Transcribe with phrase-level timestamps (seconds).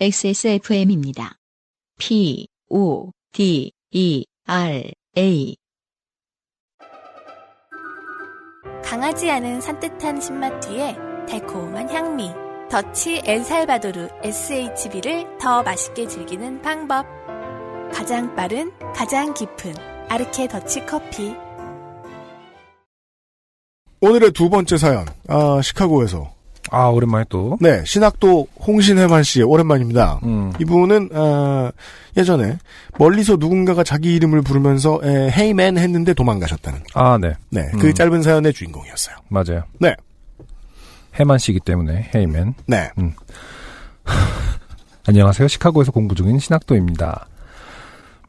[0.00, 1.38] XSFM입니다.
[1.98, 5.56] P, O, D, E, R, A.
[8.84, 10.96] 강하지 않은 산뜻한 신맛 뒤에
[11.28, 12.30] 달콤한 향미.
[12.70, 17.04] 더치 엘살바도르 SHB를 더 맛있게 즐기는 방법.
[17.92, 19.74] 가장 빠른, 가장 깊은
[20.08, 21.34] 아르케 더치 커피.
[24.00, 26.37] 오늘의 두 번째 사연, 아, 시카고에서.
[26.70, 27.56] 아, 오랜만에 또.
[27.60, 30.20] 네, 신학도 홍신해만 씨의 오랜만입니다.
[30.24, 30.52] 음.
[30.60, 31.72] 이분은, 아,
[32.16, 32.58] 예전에
[32.98, 36.80] 멀리서 누군가가 자기 이름을 부르면서, 에, 헤이맨 했는데 도망가셨다는.
[36.94, 37.34] 아, 네.
[37.50, 37.94] 네, 그 음.
[37.94, 39.16] 짧은 사연의 주인공이었어요.
[39.28, 39.64] 맞아요.
[39.78, 39.94] 네.
[41.18, 42.54] 해만 씨기 때문에, 헤이맨.
[42.66, 42.90] 네.
[45.06, 45.48] 안녕하세요.
[45.48, 47.26] 시카고에서 공부 중인 신학도입니다.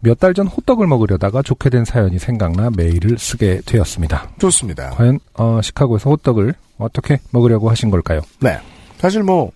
[0.01, 4.29] 몇 달 전 호떡을 먹으려다가 좋게 된 사연이 생각나 메일을 쓰게 되었습니다.
[4.39, 4.91] 좋습니다.
[4.91, 8.21] 과연, 어, 시카고에서 호떡을 어떻게 먹으려고 하신 걸까요?
[8.39, 8.57] 네.
[8.97, 9.51] 사실 뭐,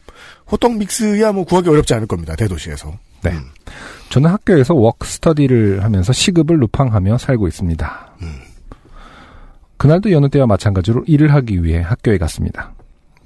[0.51, 2.35] 호떡 믹스야 뭐 구하기 어렵지 않을 겁니다.
[2.35, 2.91] 대도시에서.
[3.23, 3.31] 네.
[3.31, 3.45] 음.
[4.09, 8.07] 저는 학교에서 work study를 하면서 시급을 루팡하며 살고 있습니다.
[8.21, 8.39] 음.
[9.77, 12.73] 그날도 여느 때와 마찬가지로 일을 하기 위해 학교에 갔습니다.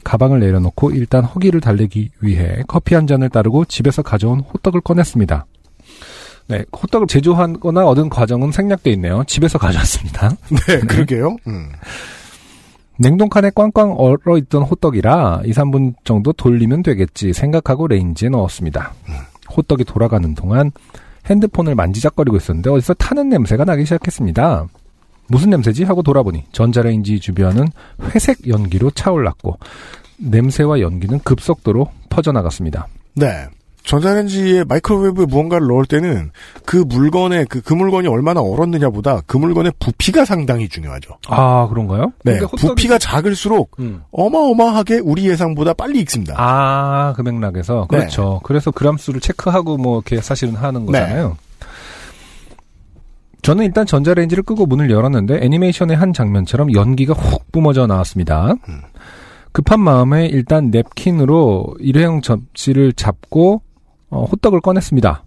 [0.03, 5.45] 가방을 내려놓고 일단 허기를 달래기 위해 커피 한 잔을 따르고 집에서 가져온 호떡을 꺼냈습니다.
[6.47, 9.23] 네, 호떡을 제조하거나 얻은 과정은 생략돼 있네요.
[9.27, 10.29] 집에서 가져왔습니다.
[10.67, 11.35] 네, 그러게요.
[11.47, 11.69] 음.
[12.99, 18.93] 냉동칸에 꽝꽝 얼어 있던 호떡이라 2, 3분 정도 돌리면 되겠지 생각하고 레인지에 넣었습니다.
[19.55, 20.71] 호떡이 돌아가는 동안
[21.27, 24.67] 핸드폰을 만지작거리고 있었는데 어디서 타는 냄새가 나기 시작했습니다.
[25.27, 25.83] 무슨 냄새지?
[25.83, 27.67] 하고 돌아보니 전자레인지 주변은
[28.15, 29.59] 회색 연기로 차올랐고
[30.17, 32.87] 냄새와 연기는 급속도로 퍼져나갔습니다.
[33.15, 33.47] 네.
[33.87, 36.31] 전자레인지에 microwave에 무언가를 넣을 때는
[36.65, 41.17] 그 물건에 그, 그 물건이 얼마나 얼었느냐보다 그 물건의 부피가 상당히 중요하죠.
[41.29, 42.11] 아 그런가요?
[42.25, 42.33] 네.
[42.33, 44.01] 그러니까 호떡이- 부피가 작을수록 음.
[44.11, 46.35] 어마어마하게 우리 예상보다 빨리 익습니다.
[46.37, 47.87] 아, 그 맥락에서.
[47.89, 47.97] 네.
[47.97, 48.41] 그렇죠.
[48.43, 50.91] 그래서 그람 수를 체크하고 뭐, 이렇게 사실은 하는 네.
[50.99, 51.37] 거잖아요.
[53.41, 58.53] 저는 일단 전자레인지를 끄고 문을 열었는데 애니메이션의 한 장면처럼 연기가 훅 뿜어져 나왔습니다.
[58.67, 58.81] 음.
[59.53, 63.61] 급한 마음에 일단 냅킨으로 일회용 접시를 잡고
[64.09, 65.23] 어, 호떡을 꺼냈습니다.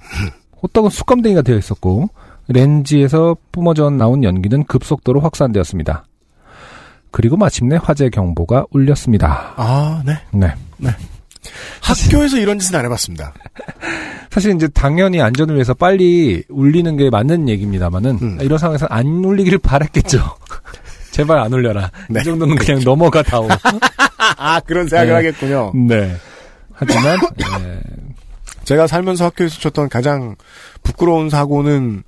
[0.62, 2.08] 호떡은 수감댕이가 되어 있었고
[2.48, 6.04] 렌지에서 뿜어져 나온 연기는 급속도로 확산되었습니다.
[7.10, 9.54] 그리고 마침내 화재 경보가 울렸습니다.
[9.56, 10.14] 아, 네.
[10.32, 10.48] 네.
[11.82, 13.32] 학교에서 이런 짓은 안 해봤습니다.
[14.30, 18.38] 사실 이제 당연히 안전을 위해서 빨리 울리는 게 맞는 얘기입니다만은 음.
[18.41, 20.18] 이런 상황에서 안 울리길 바랬겠죠.
[21.10, 21.91] 제발 안 울려라.
[22.08, 22.20] 네.
[22.20, 23.48] 이 정도는 그냥 넘어가 다오.
[24.36, 25.14] 아, 그런 생각을 네.
[25.14, 25.72] 하겠군요.
[25.74, 26.16] 네.
[26.72, 27.80] 하지만 예,
[28.65, 30.37] 제가 살면서 학교에서 쳤던 가장
[30.82, 32.03] 부끄러운 사고는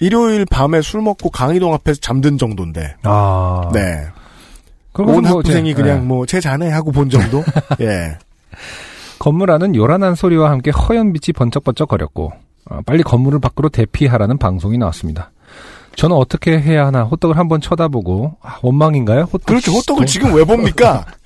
[0.00, 4.06] 일요일 밤에 술 먹고 강의동 앞에서 잠든 정도인데, 아 네.
[4.98, 6.00] 온뭐 학부생이 이제, 그냥 예.
[6.02, 7.42] 뭐, 제 자네 하고 본 정도?
[7.80, 8.18] 예.
[9.18, 12.32] 건물 안은 요란한 소리와 함께 허연 빛이 번쩍번쩍 거렸고
[12.68, 15.30] 어, 빨리 건물을 밖으로 대피하라는 방송이 나왔습니다.
[15.94, 19.22] 저는 어떻게 해야 하나 호떡을 한번 쳐다보고 아, 원망인가요?
[19.24, 19.72] 호떡 그렇죠.
[19.72, 21.04] 호떡을 동- 지금 왜 봅니까?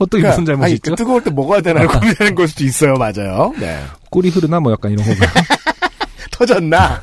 [0.00, 0.92] 호떡이 무슨 잘못이 아니, 있죠?
[0.92, 2.94] 그 뜨거울 때 먹어야 되나 고민하는 걸 수도 있어요.
[2.94, 3.52] 맞아요.
[3.60, 3.78] 네.
[4.10, 5.12] 꿀이 흐르나 뭐 약간 이런 거
[6.32, 7.02] 터졌나?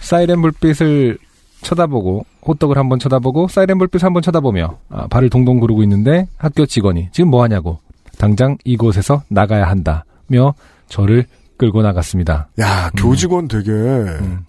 [0.00, 1.18] 사이렌 불빛을
[1.62, 7.08] 쳐다보고 호떡을 한번 쳐다보고 사이렌 불빛을 한번 쳐다보며 아, 발을 동동 구르고 있는데 학교 직원이
[7.12, 7.78] 지금 뭐 하냐고
[8.18, 10.54] 당장 이곳에서 나가야 한다며
[10.88, 11.24] 저를
[11.56, 12.48] 끌고 나갔습니다.
[12.60, 13.70] 야, 교직원 되게,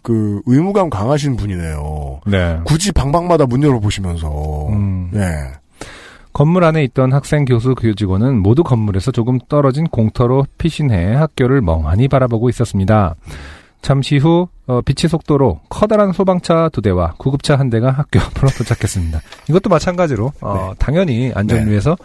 [0.01, 2.19] 그, 의무감 강하신 분이네요.
[2.27, 2.59] 네.
[2.65, 4.67] 굳이 방방마다 문 열어 보시면서.
[4.69, 5.09] 음.
[5.13, 5.23] 네.
[6.37, 12.47] 건물 안에 있던 학생, 교수, 교직원은 모두 건물에서 조금 떨어진 공터로 피신해 학교를 멍하니 바라보고
[12.49, 13.15] 있었습니다.
[13.81, 19.19] 잠시 후 어, 빛의 속도로 커다란 소방차 두 대와 구급차 한 대가 학교 앞으로 도착했습니다.
[19.49, 21.71] 이것도 마찬가지로 어, 당연히 안전을 네.
[21.71, 21.97] 위해서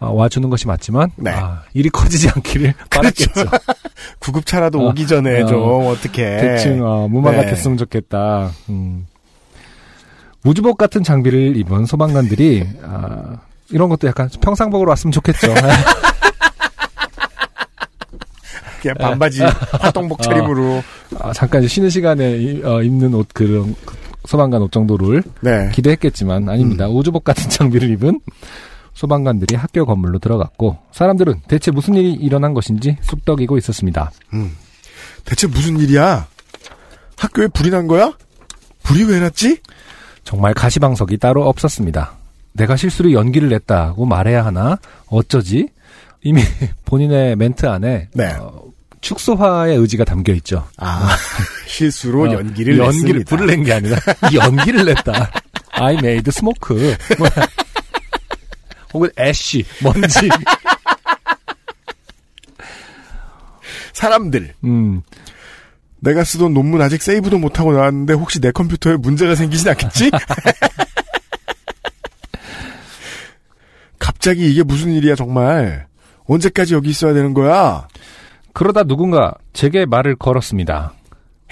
[0.00, 1.30] 어, 와주는 것이 맞지만 네.
[1.30, 3.46] 아, 일이 커지지 않기를 바랐겠죠.
[4.20, 6.36] 구급차라도 어, 오기 전에 어, 좀, 어떻게.
[6.36, 7.46] 대충 어, 무마가 네.
[7.46, 8.50] 됐으면 좋겠다.
[8.68, 9.06] 음.
[10.44, 13.38] 우주복 같은 장비를 입은 소방관들이 아,
[13.72, 15.52] 이런 것도 약간 평상복으로 왔으면 좋겠죠.
[18.80, 19.42] 그냥 반바지,
[19.80, 20.82] 활동복 차림으로.
[21.20, 23.94] 아, 잠깐 쉬는 시간에 이- 어, 입는 옷 그런 그
[24.26, 25.70] 소방관 옷 정도를 네.
[25.72, 26.88] 기대했겠지만 아닙니다.
[26.88, 28.20] 우주복 같은 장비를 입은
[28.94, 34.10] 소방관들이 학교 건물로 들어갔고 사람들은 대체 무슨 일이 일어난 것인지 쑥덕이고 있었습니다.
[34.34, 34.56] 음.
[35.24, 36.26] 대체 무슨 일이야?
[37.16, 38.12] 학교에 불이 난 거야?
[38.82, 39.60] 불이 왜 났지?
[40.24, 42.12] 정말 가시방석이 따로 없었습니다.
[42.52, 44.78] 내가 실수로 연기를 냈다고 말해야 하나?
[45.06, 45.68] 어쩌지?
[46.22, 46.42] 이미
[46.84, 48.32] 본인의 멘트 안에 네.
[48.38, 48.62] 어,
[49.00, 50.68] 축소화의 의지가 담겨 있죠.
[50.76, 51.16] 아,
[51.66, 53.28] 실수로 어, 연기를 연기를 냈습니다.
[53.36, 53.98] 불을 낸 게 아니라
[54.34, 55.30] 연기를 냈다.
[55.72, 56.96] I made smoke.
[57.18, 57.28] 뭐,
[58.94, 60.28] 혹은 애쉬 먼지
[63.94, 64.54] 사람들.
[64.64, 65.02] 음.
[66.00, 70.10] 내가 쓰던 논문 아직 세이브도 못하고 나왔는데 혹시 내 컴퓨터에 문제가 생기진 않겠지?
[74.22, 75.88] 갑자기 이게 무슨 일이야 정말.
[76.28, 77.88] 언제까지 여기 있어야 되는 거야?
[78.52, 80.92] 그러다 누군가 제게 말을 걸었습니다.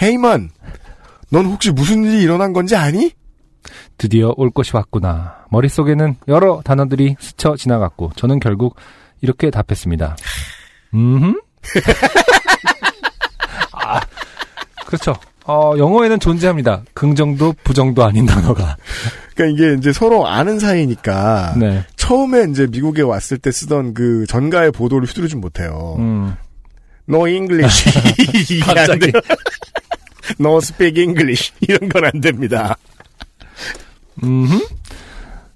[0.01, 0.51] 헤이만,
[1.33, 3.11] 넌 혹시 무슨 일이 일어난 건지 아니?
[3.99, 5.47] 드디어 올 것이 왔구나.
[5.51, 8.77] 머릿속에는 여러 단어들이 스쳐 지나갔고 저는 결국
[9.21, 10.15] 이렇게 답했습니다.
[10.95, 11.41] 음.
[13.73, 14.01] 아,
[14.87, 15.17] 그렇죠.
[15.45, 16.85] 어, 영어에는 존재합니다.
[16.95, 18.77] 긍정도 부정도 아닌 단어가.
[19.35, 21.85] 그러니까 이게 이제 서로 아는 사이니까 네.
[22.11, 25.95] 처음에 이제 미국에 왔을 때 쓰던 그 전가의 보도를 휘두르진 못해요.
[26.01, 26.35] 음.
[27.09, 27.85] No English
[28.67, 29.13] 갑자기.
[30.41, 32.77] No speak English 이런 건 안 됩니다.
[34.25, 34.49] 음.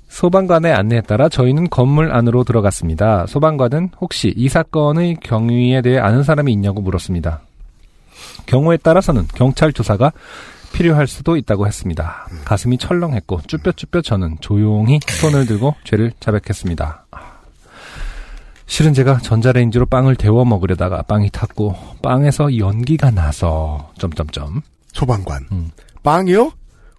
[0.08, 3.26] 소방관의 안내에 따라 저희는 건물 안으로 들어갔습니다.
[3.26, 7.40] 소방관은 혹시 이 사건의 경위에 대해 아는 사람이 있냐고 물었습니다.
[8.46, 10.12] 경우에 따라서는 경찰 조사가
[10.74, 12.26] 필요할 수도 있다고 했습니다.
[12.44, 17.06] 가슴이 철렁했고 쭈뼛쭈뼛 저는 조용히 손을 들고 죄를 자백했습니다.
[18.66, 24.62] 실은 제가 전자레인지로 빵을 데워 먹으려다가 빵이 탔고 빵에서 연기가 나서 점점점
[24.92, 25.46] 소방관.
[25.52, 25.70] 음.
[26.02, 26.52] 빵이요?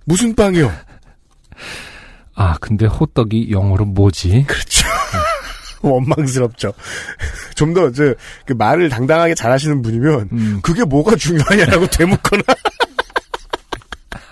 [0.06, 0.72] 무슨 빵이요?
[2.36, 4.46] 아 근데 호떡이 영어로 뭐지?
[4.48, 4.88] 그렇죠.
[5.82, 6.74] 원망스럽죠.
[7.56, 8.14] 좀 더, 저,
[8.46, 10.60] 그 말을 당당하게 잘하시는 분이면, 음.
[10.62, 12.44] 그게 뭐가 중요하냐라고 되묻거나.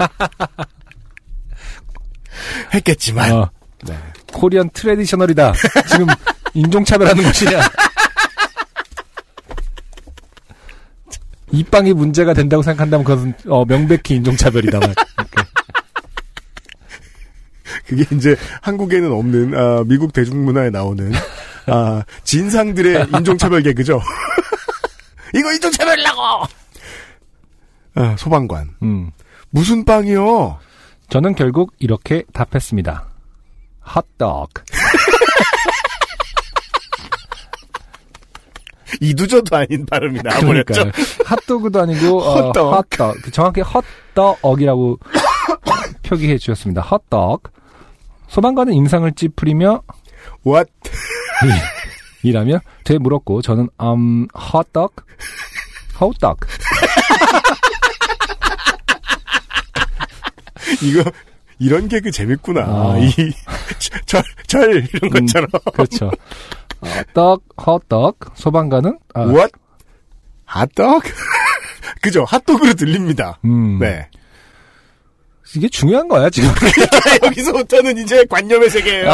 [2.74, 3.32] 했겠지만.
[3.32, 3.50] 어,
[3.84, 3.98] 네.
[4.32, 5.54] 코리안 트레디셔널이다.
[5.90, 6.08] 지금
[6.54, 7.60] 인종차별하는 것이냐.
[11.52, 14.80] 이 빵이 문제가 된다고 생각한다면 그것은 어, 명백히 인종차별이다.
[14.80, 14.90] 막.
[14.90, 15.44] 이렇게.
[17.86, 21.12] 그게 이제 한국에는 없는, 아, 미국 대중문화에 나오는,
[21.68, 24.02] 아, 진상들의 인종차별 개그죠.
[25.36, 26.22] 이거 인종차별이라고!
[27.96, 28.70] 아, 소방관.
[28.82, 29.12] 음.
[29.54, 30.58] 무슨 빵이요?
[31.10, 33.06] 저는 결국 이렇게 답했습니다.
[33.82, 34.64] 핫도그.
[39.00, 40.22] 이두저도 아닌 발음이.
[40.22, 40.92] 그러니까요.
[41.26, 42.74] 핫도그도 아니고 어, 헛떡.
[42.74, 43.32] 헛떡.
[43.32, 44.98] 정확히 헛떡이라고
[46.02, 46.82] 표기해 주셨습니다.
[46.82, 47.52] 헛떡.
[48.30, 49.84] 소방관은 임상을 찌푸리며
[50.48, 50.72] What?
[52.24, 54.96] 이라며 되 물었고 저는 um 헛떡
[56.02, 56.40] 헛떡
[60.82, 61.04] 이거,
[61.60, 62.66] 이런 개그 재밌구나.
[62.68, 63.00] 어.
[63.00, 63.12] 이,
[64.06, 65.50] 절, 절, 이런 음, 것처럼.
[65.74, 66.12] 그렇죠.
[66.82, 69.52] 어, 떡 헛떡 소방관은 아, What?
[70.46, 71.04] 핫떡?
[72.02, 72.26] 그죠?
[72.26, 73.40] 핫도그로 들립니다.
[73.46, 74.08] 음, 네.
[75.56, 76.50] 이게 중요한 거야 지금.
[77.24, 79.12] 여기서부터는 이제 관념의 세계예요.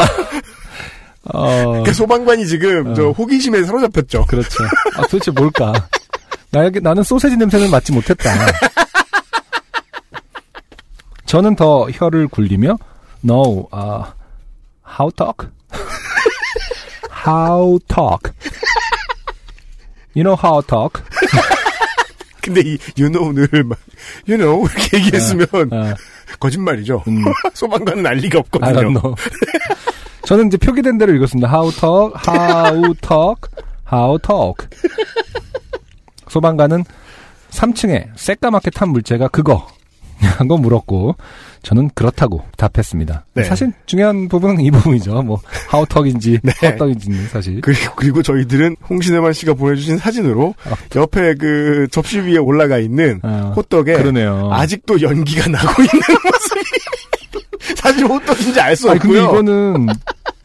[1.24, 2.94] 어, 그 소방관이 지금 어.
[2.94, 4.24] 저 호기심에 사로잡혔죠.
[4.26, 4.64] 그렇죠.
[4.96, 5.72] 아 도대체 뭘까?
[6.50, 8.30] 나 나는 소세지 냄새는 맡지 못했다.
[11.30, 12.76] 저는 더 혀를 굴리며
[13.24, 14.02] No, uh,
[14.84, 15.48] how talk?
[17.24, 18.32] how talk?
[20.12, 21.00] You know how talk?
[22.42, 23.78] 근데 이 you know 늘 막,
[24.26, 25.94] you know 이렇게 얘기했으면 어,
[26.40, 27.04] 거짓말이죠.
[27.06, 27.22] 음,
[27.54, 29.14] 소방관은 알 리가 없거든요.
[30.26, 31.48] 저는 이제 표기된 대로 읽었습니다.
[31.48, 33.48] How talk, how talk,
[33.92, 34.66] how talk.
[36.26, 36.84] 소방관은
[37.50, 39.68] 3층에 새까맣게 탄 물체가 그거.
[40.26, 41.16] 하고 물었고
[41.62, 43.26] 저는 그렇다고 답했습니다.
[43.34, 43.44] 네.
[43.44, 45.22] 사실 중요한 부분은 이 부분이죠.
[45.22, 45.40] 뭐
[45.88, 46.52] talk인지 네.
[46.62, 47.60] 헛떡인지는 사실.
[47.60, 50.74] 그리고, 그리고 저희들은 홍신혜만 씨가 보내주신 사진으로 아.
[50.96, 54.48] 옆에 그 접시 위에 올라가 있는 어, 호떡에 그러네요.
[54.52, 59.40] 아직도 연기가 나고 있는 모습이 사실 호떡인지 알수 아니 근데 없고요.
[59.40, 59.86] 이거는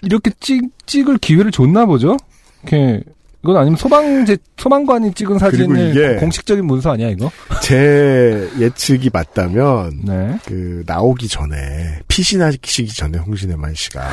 [0.04, 2.18] 이렇게 찍 찍을 기회를 줬나 보죠?
[2.64, 3.02] 이렇게
[3.46, 7.30] 이건 아니면 소방제 소방관이 찍은 사진을 이게- 공식적인 문서 아니야 이거?
[7.62, 10.36] 제 예측이 맞다면 네.
[10.46, 14.04] 그 나오기 전에 피신하시기 전에 홍신혜만 씨가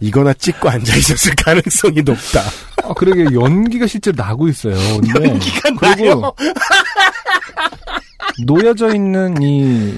[0.00, 2.42] 이거나 찍고 앉아 있었을 가능성이 높다.
[2.84, 4.74] 아, 그러게 연기가 실제로 나고 있어요.
[5.00, 6.32] 근데 연기가 그리고 나요.
[8.44, 9.94] 놓여져 있는 이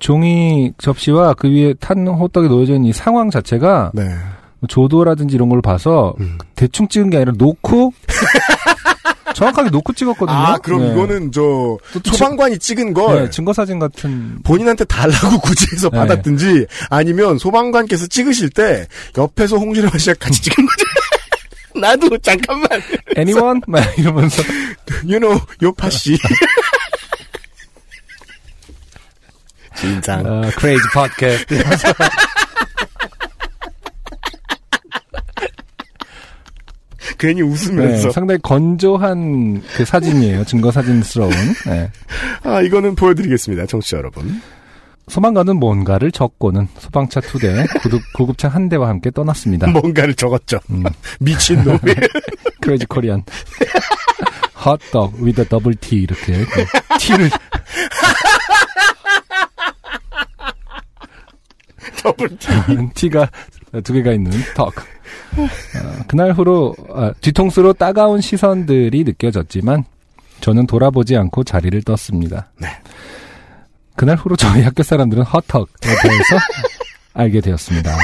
[0.00, 4.02] 종이 접시와 그 위에 탄 호떡이 놓여져 있는 이 상황 자체가 네.
[4.62, 6.38] 뭐 조도라든지 이런 걸 봐서 음.
[6.54, 7.92] 대충 찍은 게 아니라 놓고
[9.34, 10.36] 정확하게 놓고 찍었거든요.
[10.36, 10.92] 아 그럼 네.
[10.92, 15.98] 이거는 저또 소방관이 찍은 걸 네, 증거 사진 같은 본인한테 달라고 굳이 해서 네.
[15.98, 18.86] 받았든지 아니면 소방관께서 찍으실 때
[19.18, 20.84] 옆에서 홍진호 씨가 같이 찍은 거죠.
[21.80, 22.68] 나도 잠깐만
[23.16, 24.42] anyone 막 이러면서
[25.02, 26.18] you know 요파 씨
[29.74, 31.88] 진상 어, crazy podcast 이러면서
[37.22, 38.10] 괜히 네, 웃으면서.
[38.10, 40.44] 상당히 건조한 그 사진이에요.
[40.44, 41.30] 증거 사진스러운.
[41.66, 41.88] 네.
[42.42, 43.66] 아, 이거는 보여드리겠습니다.
[43.66, 44.42] 청취자 여러분.
[45.06, 49.68] 소방관은 뭔가를 적고는 소방차 두 대, 구급, 구급차 한 대와 함께 떠났습니다.
[49.68, 50.58] 뭔가를 적었죠.
[50.70, 50.82] 음,
[51.20, 51.78] 미친놈이.
[52.60, 53.22] 크레이지 코리안.
[54.54, 56.64] 핫떡 with a double T 이렇게 그
[56.98, 57.30] T를
[62.02, 62.48] 더블 T.
[62.94, 63.28] T가
[63.84, 64.72] 두 개가 있는 턱.
[65.36, 69.84] 어, 그날 후로 아, 뒤통수로 따가운 시선들이 느껴졌지만
[70.40, 72.50] 저는 돌아보지 않고 자리를 떴습니다.
[72.60, 72.68] 네.
[73.96, 75.66] 그날 후로 저희 학교 사람들은 헛턱에
[76.02, 76.36] 대해서
[77.14, 77.96] 알게 되었습니다.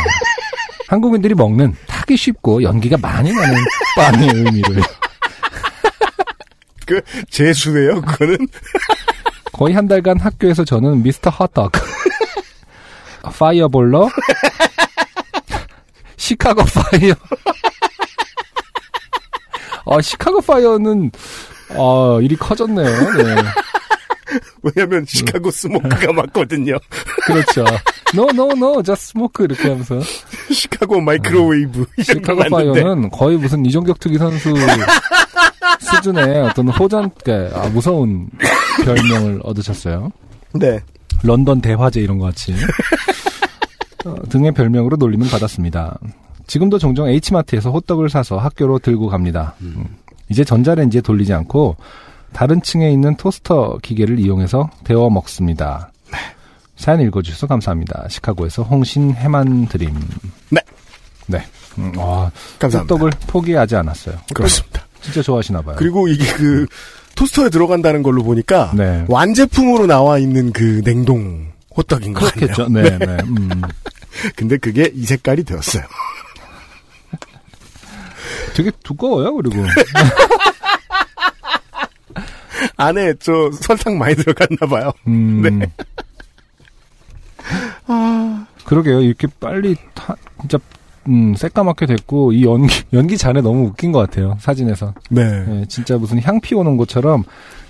[0.89, 3.55] 한국인들이 먹는 타기 쉽고 연기가 많이 나는
[3.97, 4.83] 빵의 의미를
[6.87, 8.39] 그, 재수네요, 그거는.
[9.53, 11.73] 거의 한 달간 학교에서 저는 미스터 호떡,
[13.25, 14.09] fireballer,
[16.29, 17.15] Chicago Fire.
[19.87, 21.11] 아, Chicago Fire는,
[21.71, 22.87] 아, 일이 커졌네요.
[22.87, 23.35] 네.
[24.63, 26.77] 왜냐면, Chicago smoke가 맞거든요.
[27.27, 27.65] 그렇죠.
[28.13, 29.47] No, no, no, just smoke.
[29.47, 29.99] 이렇게 하면서.
[30.53, 31.85] Chicago microwave.
[31.97, 32.45] 거 Chicago.
[32.51, 34.53] Fire는 거의 무슨 이종격 투기 선수
[35.81, 38.29] 수준의 어떤 호전, 그러니까 아, 무서운
[38.85, 40.13] 별명을 얻으셨어요.
[40.53, 40.81] 네.
[41.23, 43.38] 런던 대화재 이런 것 같이 어,
[44.29, 45.99] 등의 별명으로 놀림을 받았습니다.
[46.47, 49.55] 지금도 종종 H마트에서 호떡을 사서 학교로 들고 갑니다.
[49.61, 49.85] 음.
[50.29, 51.77] 이제 전자레인지에 돌리지 않고
[52.33, 55.91] 다른 층에 있는 토스터 기계를 이용해서 데워 먹습니다.
[56.77, 58.07] 사연 읽어주셔서 감사합니다.
[58.09, 59.95] 시카고에서 홍신 해만 드림.
[60.51, 60.61] 네.
[61.27, 61.45] 네.
[61.77, 62.95] 음, 와, 감사합니다.
[62.95, 64.17] 호떡을 포기하지 않았어요.
[64.33, 64.83] 그렇습니다.
[65.03, 65.77] 진짜 좋아하시나 봐요.
[65.79, 66.67] 그리고 이게 그,
[67.15, 69.05] 토스터에 들어간다는 걸로 보니까, 네.
[69.09, 72.55] 완제품으로 나와 있는 그 냉동 호떡인 것 같네요.
[72.55, 72.69] 그렇겠죠.
[72.69, 73.23] 네, 네.
[73.25, 73.63] 음.
[74.37, 75.85] 근데 그게 이 색깔이 되었어요.
[78.55, 79.57] 되게 두꺼워요, 그리고.
[82.77, 84.93] 안에 저 설탕 많이 들어갔나 봐요.
[85.07, 85.43] 음.
[85.43, 85.73] 네.
[88.65, 89.01] 그러게요.
[89.01, 90.59] 이렇게 빨리 타, 진짜
[91.09, 94.37] 음, 새까맣게 됐고 이 연기 연기 잔에 너무 웃긴 것 같아요.
[94.41, 94.93] 사진에서.
[95.09, 95.23] 네.
[95.49, 97.25] 예, 진짜 무슨 향 피우는 것처럼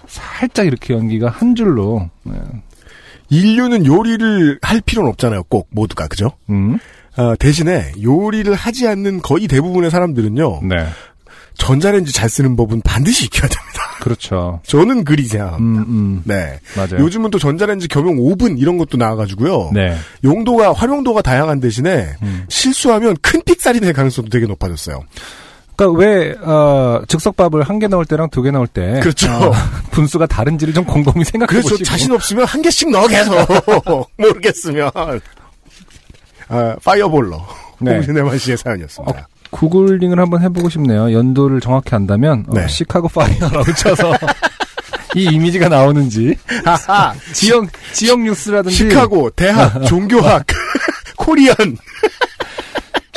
[0.08, 2.10] 살짝 이렇게 연기가 한 줄로.
[2.28, 2.32] 예.
[3.30, 5.44] 인류는 요리를 할 필요는 없잖아요.
[5.44, 6.32] 꼭 모두가 그죠?
[6.50, 6.78] 음.
[7.16, 10.60] 어, 대신에 요리를 하지 않는 거의 대부분의 사람들은요.
[10.62, 10.86] 네.
[11.58, 13.82] 전자레인지 잘 쓰는 법은 반드시 익혀야 됩니다.
[14.00, 14.60] 그렇죠.
[14.64, 15.82] 저는 그리 생각합니다.
[15.82, 16.22] 음, 음.
[16.24, 16.60] 네.
[16.76, 17.04] 맞아요.
[17.04, 19.72] 요즘은 또 전자레인지 겸용 오븐 이런 것도 나와가지고요.
[19.74, 19.96] 네.
[20.22, 22.44] 용도가 활용도가 다양한 대신에 음.
[22.48, 25.02] 실수하면 큰 삑사리 될 가능성도 되게 높아졌어요.
[25.78, 29.30] 그러니까 왜 어, 즉석밥을 한개 넣을 때랑 두개 넣을 때 그렇죠.
[29.30, 29.52] 어,
[29.92, 33.32] 분수가 다른지를 좀 곰곰이 생각해 보시고 자신 없으면 한 개씩 넣어 계속
[34.18, 34.90] 모르겠으면
[36.48, 37.46] 아, fireballer
[37.78, 37.92] 네.
[37.92, 39.28] 홍신혜만 씨의 사연이었습니다.
[39.50, 41.12] 구글링을 한번 해보고 싶네요.
[41.12, 42.66] 연도를 정확히 안다면 어, 네.
[42.66, 44.12] Chicago Fire라고 쳐서
[45.14, 46.36] 이 이미지가 나오는지
[47.32, 50.44] 지역 지역 뉴스라든지 시카고 대학 종교학
[51.16, 51.54] Korean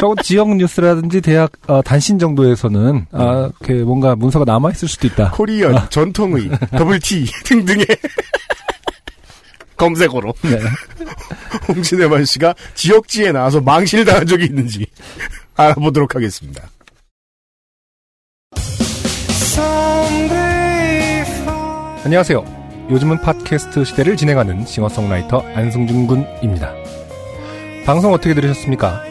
[0.02, 5.30] 저 지역 뉴스라든지 대학 어, 단신 정도에서는 아, 그 뭔가 문서가 남아 있을 수도 있다.
[5.30, 7.86] Korean 전통의 더블티 등등의
[9.78, 10.58] 검색어로 네.
[11.68, 14.88] 홍신혜만 씨가 지역지에 나와서 망신을 당한 적이 있는지
[15.56, 16.68] 알아보도록 하겠습니다.
[22.04, 22.88] 안녕하세요.
[22.90, 26.74] 요즘은 팟캐스트 시대를 진행하는 싱어송라이터 안승준 군입니다.
[27.86, 29.11] 방송 어떻게 들으셨습니까?